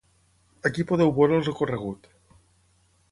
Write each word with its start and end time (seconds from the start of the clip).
Ací 0.69 0.85
podeu 0.91 1.13
veure 1.19 1.37
el 1.41 1.45
recorregut. 1.49 2.09